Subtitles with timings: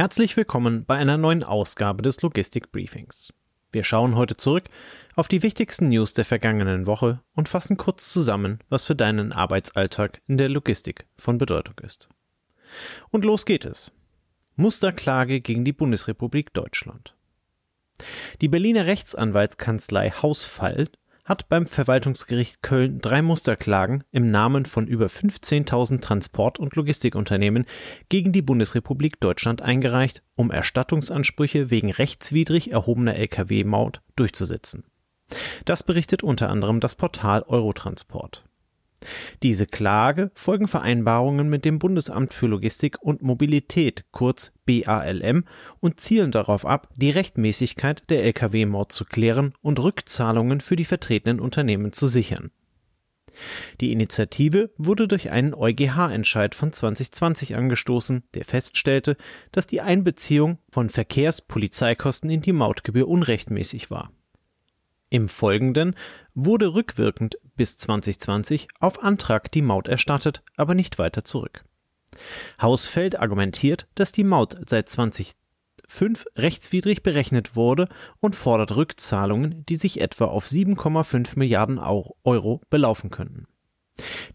[0.00, 3.34] Herzlich willkommen bei einer neuen Ausgabe des Logistik Briefings.
[3.70, 4.64] Wir schauen heute zurück
[5.14, 10.22] auf die wichtigsten News der vergangenen Woche und fassen kurz zusammen, was für deinen Arbeitsalltag
[10.26, 12.08] in der Logistik von Bedeutung ist.
[13.10, 13.92] Und los geht es.
[14.56, 17.14] Musterklage gegen die Bundesrepublik Deutschland.
[18.40, 20.88] Die Berliner Rechtsanwaltskanzlei Hausfall
[21.30, 27.66] hat beim Verwaltungsgericht Köln drei Musterklagen im Namen von über 15.000 Transport- und Logistikunternehmen
[28.08, 34.82] gegen die Bundesrepublik Deutschland eingereicht, um Erstattungsansprüche wegen rechtswidrig erhobener Lkw-Maut durchzusetzen.
[35.66, 38.44] Das berichtet unter anderem das Portal Eurotransport.
[39.42, 45.44] Diese Klage folgen Vereinbarungen mit dem Bundesamt für Logistik und Mobilität, kurz BALM,
[45.80, 51.40] und zielen darauf ab, die Rechtmäßigkeit der Lkw-Maut zu klären und Rückzahlungen für die vertretenen
[51.40, 52.50] Unternehmen zu sichern.
[53.80, 59.16] Die Initiative wurde durch einen EuGH-Entscheid von 2020 angestoßen, der feststellte,
[59.52, 64.12] dass die Einbeziehung von Verkehrspolizeikosten in die Mautgebühr unrechtmäßig war.
[65.10, 65.96] Im Folgenden
[66.34, 71.64] wurde rückwirkend bis 2020 auf Antrag die Maut erstattet, aber nicht weiter zurück.
[72.62, 77.88] Hausfeld argumentiert, dass die Maut seit 2005 rechtswidrig berechnet wurde
[78.20, 83.46] und fordert Rückzahlungen, die sich etwa auf 7,5 Milliarden Euro belaufen könnten.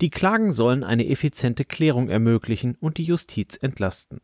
[0.00, 4.20] Die Klagen sollen eine effiziente Klärung ermöglichen und die Justiz entlasten.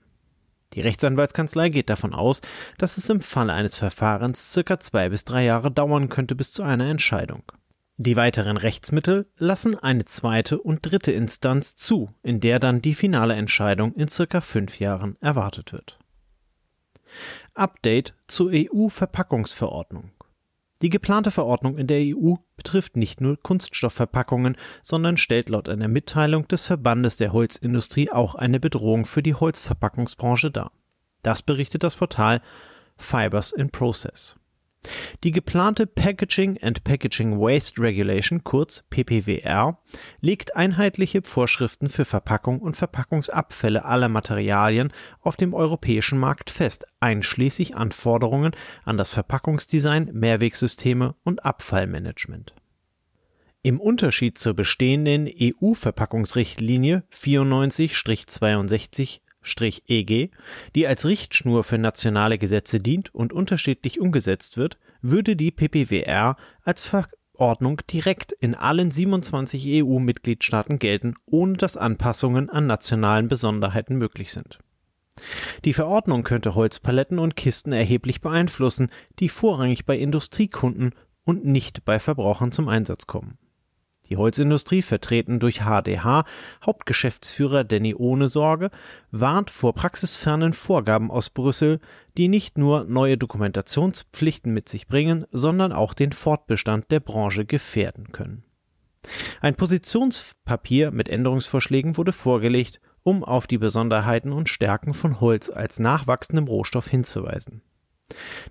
[0.74, 2.40] Die Rechtsanwaltskanzlei geht davon aus,
[2.78, 6.62] dass es im Falle eines Verfahrens circa zwei bis drei Jahre dauern könnte bis zu
[6.62, 7.42] einer Entscheidung.
[7.96, 13.34] Die weiteren Rechtsmittel lassen eine zweite und dritte Instanz zu, in der dann die finale
[13.34, 15.98] Entscheidung in circa fünf Jahren erwartet wird.
[17.54, 20.12] Update zur EU-Verpackungsverordnung.
[20.83, 26.48] Die geplante Verordnung in der EU betrifft nicht nur Kunststoffverpackungen, sondern stellt laut einer Mitteilung
[26.48, 30.72] des Verbandes der Holzindustrie auch eine Bedrohung für die Holzverpackungsbranche dar.
[31.22, 32.41] Das berichtet das Portal
[32.97, 34.37] Fibers in Process.
[35.23, 39.78] Die geplante Packaging and Packaging Waste Regulation, kurz PPWR,
[40.21, 47.77] legt einheitliche Vorschriften für Verpackung und Verpackungsabfälle aller Materialien auf dem europäischen Markt fest, einschließlich
[47.77, 48.53] Anforderungen
[48.84, 52.54] an das Verpackungsdesign, Mehrwegsysteme und Abfallmanagement.
[53.62, 60.31] Im Unterschied zur bestehenden EU-Verpackungsrichtlinie 94-62 EG,
[60.75, 66.87] die als Richtschnur für nationale Gesetze dient und unterschiedlich umgesetzt wird, würde die PPWR als
[66.87, 74.59] Verordnung direkt in allen 27 EU-Mitgliedstaaten gelten, ohne dass Anpassungen an nationalen Besonderheiten möglich sind.
[75.65, 80.93] Die Verordnung könnte Holzpaletten und Kisten erheblich beeinflussen, die vorrangig bei Industriekunden
[81.25, 83.39] und nicht bei Verbrauchern zum Einsatz kommen.
[84.10, 86.25] Die Holzindustrie, vertreten durch HDH
[86.66, 88.71] Hauptgeschäftsführer Danny Ohnesorge,
[89.12, 91.78] warnt vor praxisfernen Vorgaben aus Brüssel,
[92.16, 98.10] die nicht nur neue Dokumentationspflichten mit sich bringen, sondern auch den Fortbestand der Branche gefährden
[98.10, 98.43] können.
[99.41, 105.78] Ein Positionspapier mit Änderungsvorschlägen wurde vorgelegt, um auf die Besonderheiten und Stärken von Holz als
[105.78, 107.62] nachwachsendem Rohstoff hinzuweisen.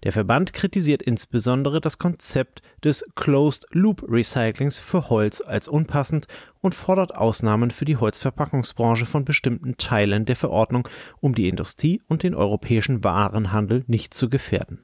[0.03, 6.27] Der Verband kritisiert insbesondere das Konzept des Closed Loop Recyclings für Holz als unpassend
[6.61, 10.87] und fordert Ausnahmen für die Holzverpackungsbranche von bestimmten Teilen der Verordnung,
[11.19, 14.83] um die Industrie und den europäischen Warenhandel nicht zu gefährden.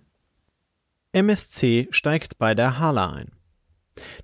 [1.11, 3.31] MSC steigt bei der Hala ein.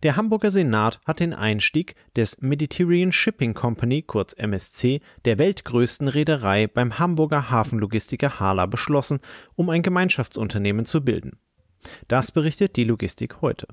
[0.04, 6.68] Der Hamburger Senat hat den Einstieg des Mediterranean Shipping Company kurz MSC, der weltgrößten Reederei,
[6.68, 9.20] beim Hamburger Hafenlogistiker Hala beschlossen,
[9.56, 11.38] um ein Gemeinschaftsunternehmen zu bilden.
[12.08, 13.68] Das berichtet die Logistik heute.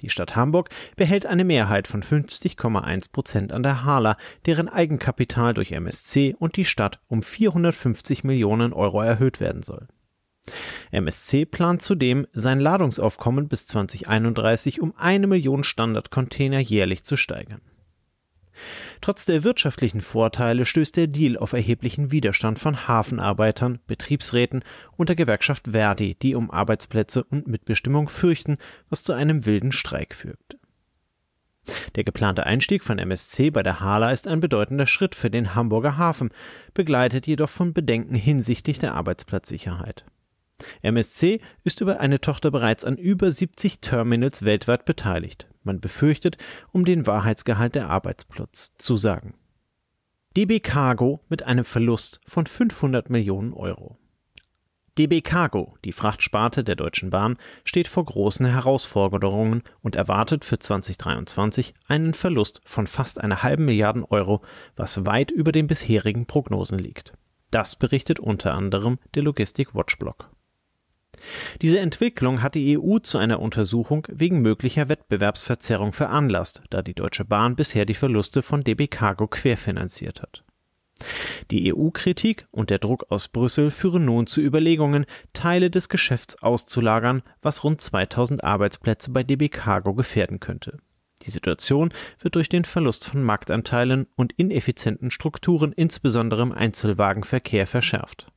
[0.00, 5.72] Die Stadt Hamburg behält eine Mehrheit von 50,1 Prozent an der Hala, deren Eigenkapital durch
[5.72, 9.86] MSC und die Stadt um 450 Millionen Euro erhöht werden soll.
[10.90, 17.60] MSC plant zudem, sein Ladungsaufkommen bis 2031 um eine Million Standardcontainer jährlich zu steigern.
[19.00, 24.62] Trotz der wirtschaftlichen Vorteile stößt der Deal auf erheblichen Widerstand von Hafenarbeitern, Betriebsräten
[24.96, 28.58] und der Gewerkschaft Verdi, die um Arbeitsplätze und Mitbestimmung fürchten,
[28.90, 30.58] was zu einem wilden Streik führt.
[31.96, 35.96] Der geplante Einstieg von MSC bei der Hala ist ein bedeutender Schritt für den Hamburger
[35.96, 36.30] Hafen,
[36.74, 40.04] begleitet jedoch von Bedenken hinsichtlich der Arbeitsplatzsicherheit.
[40.82, 45.48] MSC ist über eine Tochter bereits an über 70 Terminals weltweit beteiligt.
[45.62, 46.36] Man befürchtet
[46.72, 49.34] um den Wahrheitsgehalt der Arbeitsplatzzusagen.
[50.36, 53.98] DB Cargo mit einem Verlust von 500 Millionen Euro.
[54.96, 61.74] DB Cargo, die Frachtsparte der Deutschen Bahn, steht vor großen Herausforderungen und erwartet für 2023
[61.88, 64.42] einen Verlust von fast einer halben Milliarden Euro,
[64.76, 67.14] was weit über den bisherigen Prognosen liegt.
[67.50, 70.30] Das berichtet unter anderem der Logistik Watchblog.
[71.62, 77.24] Diese Entwicklung hat die EU zu einer Untersuchung wegen möglicher Wettbewerbsverzerrung veranlasst, da die Deutsche
[77.24, 80.44] Bahn bisher die Verluste von DB Cargo querfinanziert hat.
[81.50, 87.22] Die EU-Kritik und der Druck aus Brüssel führen nun zu Überlegungen, Teile des Geschäfts auszulagern,
[87.42, 90.78] was rund 2000 Arbeitsplätze bei DB Cargo gefährden könnte.
[91.22, 98.30] Die Situation wird durch den Verlust von Marktanteilen und ineffizienten Strukturen insbesondere im Einzelwagenverkehr verschärft.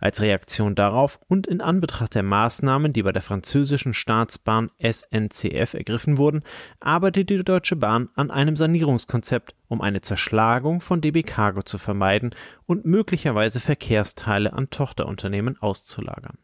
[0.00, 6.18] Als Reaktion darauf und in Anbetracht der Maßnahmen, die bei der französischen Staatsbahn SNCF ergriffen
[6.18, 6.42] wurden,
[6.80, 12.34] arbeitet die Deutsche Bahn an einem Sanierungskonzept, um eine Zerschlagung von DB Cargo zu vermeiden
[12.66, 16.38] und möglicherweise Verkehrsteile an Tochterunternehmen auszulagern.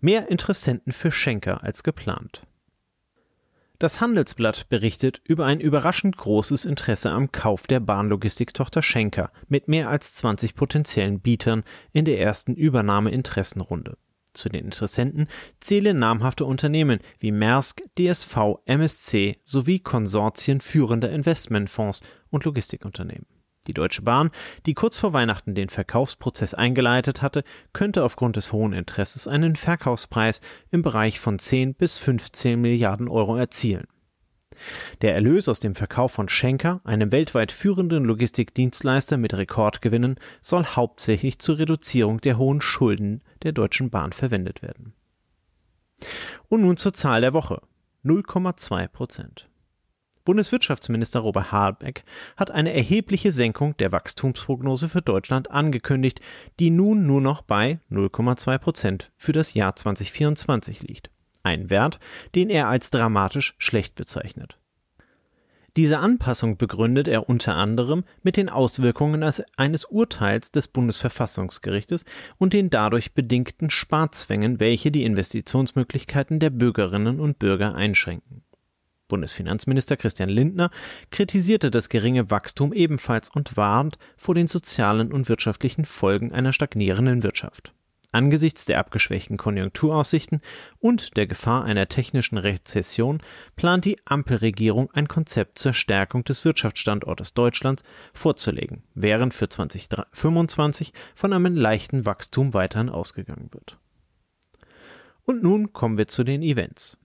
[0.00, 2.46] Mehr Interessenten für Schenker als geplant.
[3.80, 9.88] Das Handelsblatt berichtet über ein überraschend großes Interesse am Kauf der Bahnlogistiktochter Schenker mit mehr
[9.88, 13.96] als 20 potenziellen Bietern in der ersten Übernahmeinteressenrunde.
[14.34, 15.28] Zu den Interessenten
[15.60, 23.39] zählen namhafte Unternehmen wie Maersk, DSV, MSC sowie Konsortien führender Investmentfonds und Logistikunternehmen.
[23.66, 24.30] Die Deutsche Bahn,
[24.64, 30.40] die kurz vor Weihnachten den Verkaufsprozess eingeleitet hatte, könnte aufgrund des hohen Interesses einen Verkaufspreis
[30.70, 33.86] im Bereich von 10 bis 15 Milliarden Euro erzielen.
[35.02, 41.38] Der Erlös aus dem Verkauf von Schenker, einem weltweit führenden Logistikdienstleister mit Rekordgewinnen, soll hauptsächlich
[41.38, 44.94] zur Reduzierung der hohen Schulden der Deutschen Bahn verwendet werden.
[46.48, 47.62] Und nun zur Zahl der Woche.
[48.04, 49.49] 0,2 Prozent.
[50.24, 52.04] Bundeswirtschaftsminister Robert Habeck
[52.36, 56.20] hat eine erhebliche Senkung der Wachstumsprognose für Deutschland angekündigt,
[56.58, 61.10] die nun nur noch bei 0,2 Prozent für das Jahr 2024 liegt.
[61.42, 61.98] Ein Wert,
[62.34, 64.58] den er als dramatisch schlecht bezeichnet.
[65.76, 69.22] Diese Anpassung begründet er unter anderem mit den Auswirkungen
[69.56, 72.04] eines Urteils des Bundesverfassungsgerichtes
[72.38, 78.42] und den dadurch bedingten Sparzwängen, welche die Investitionsmöglichkeiten der Bürgerinnen und Bürger einschränken.
[79.10, 80.70] Bundesfinanzminister Christian Lindner
[81.10, 87.22] kritisierte das geringe Wachstum ebenfalls und warnt vor den sozialen und wirtschaftlichen Folgen einer stagnierenden
[87.22, 87.74] Wirtschaft.
[88.12, 90.40] Angesichts der abgeschwächten Konjunkturaussichten
[90.80, 93.22] und der Gefahr einer technischen Rezession
[93.54, 101.32] plant die Ampelregierung ein Konzept zur Stärkung des Wirtschaftsstandortes Deutschlands vorzulegen, während für 2025 von
[101.32, 103.78] einem leichten Wachstum weiterhin ausgegangen wird.
[105.24, 106.98] Und nun kommen wir zu den Events.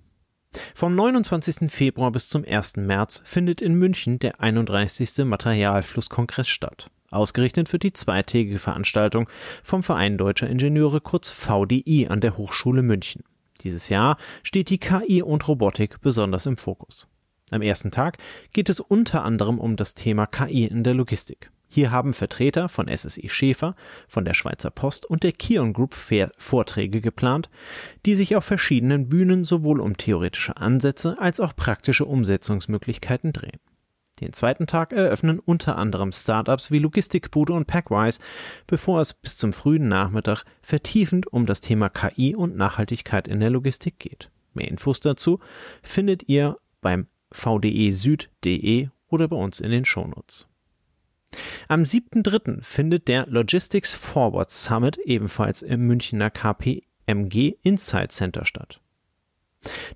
[0.74, 1.72] Vom 29.
[1.72, 2.78] Februar bis zum 1.
[2.78, 5.26] März findet in München der 31.
[5.26, 6.90] Materialflusskongress statt.
[7.12, 9.30] Ausgerichtet wird die zweitägige Veranstaltung
[9.64, 13.24] vom Verein Deutscher Ingenieure kurz VDI an der Hochschule München.
[13.62, 17.08] Dieses Jahr steht die KI und Robotik besonders im Fokus.
[17.52, 18.18] Am ersten Tag
[18.54, 21.52] geht es unter anderem um das Thema KI in der Logistik.
[21.68, 23.76] Hier haben Vertreter von SSI Schäfer,
[24.08, 25.96] von der Schweizer Post und der Kion Group
[26.38, 27.50] Vorträge geplant,
[28.06, 33.60] die sich auf verschiedenen Bühnen sowohl um theoretische Ansätze als auch praktische Umsetzungsmöglichkeiten drehen.
[34.22, 38.20] Den zweiten Tag eröffnen unter anderem Startups wie Logistikbude und Packwise,
[38.66, 43.50] bevor es bis zum frühen Nachmittag vertiefend um das Thema KI und Nachhaltigkeit in der
[43.50, 44.32] Logistik geht.
[44.54, 45.42] Mehr Infos dazu
[45.84, 50.48] findet ihr beim vdesüd.de oder bei uns in den Shownotes.
[51.68, 52.62] Am 7.3.
[52.62, 58.80] findet der Logistics Forward Summit ebenfalls im Münchner KPMG Insight Center statt.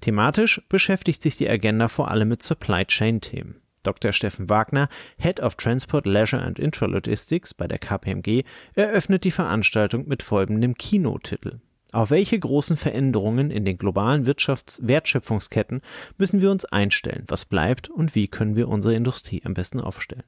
[0.01, 3.61] Thematisch beschäftigt sich die Agenda vor allem mit Supply Chain Themen.
[3.83, 4.11] Dr.
[4.11, 8.43] Steffen Wagner, Head of Transport, Leisure and Intralogistics bei der KPMG,
[8.73, 11.59] eröffnet die Veranstaltung mit folgendem Kinotitel.
[11.91, 15.81] Auf welche großen Veränderungen in den globalen Wirtschaftswertschöpfungsketten
[16.17, 17.23] müssen wir uns einstellen?
[17.27, 20.23] Was bleibt und wie können wir unsere Industrie am besten aufstellen?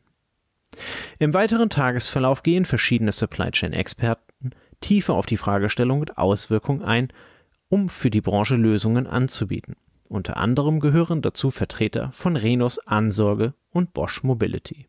[1.20, 7.14] Im weiteren Tagesverlauf gehen verschiedene Supply Chain Experten tiefer auf die Fragestellung und Auswirkungen ein,
[7.70, 9.76] um für die Branche Lösungen anzubieten.
[10.10, 14.88] Unter anderem gehören dazu Vertreter von Renos Ansorge und Bosch Mobility.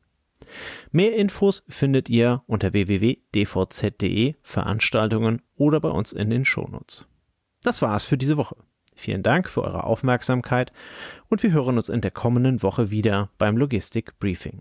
[0.90, 7.06] Mehr Infos findet ihr unter www.dvz.de Veranstaltungen oder bei uns in den Shownotes.
[7.62, 8.56] Das war's für diese Woche.
[8.94, 10.72] Vielen Dank für eure Aufmerksamkeit
[11.28, 14.60] und wir hören uns in der kommenden Woche wieder beim Logistik Briefing.